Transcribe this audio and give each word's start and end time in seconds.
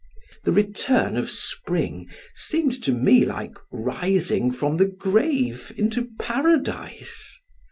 The 0.45 0.51
return 0.51 1.15
of 1.15 1.29
spring 1.29 2.09
seemed 2.33 2.81
to 2.85 2.91
me 2.91 3.23
like 3.23 3.53
rising 3.71 4.49
from 4.49 4.77
the 4.77 4.87
grave 4.87 5.71
into 5.77 6.07
paradise. 6.19 7.39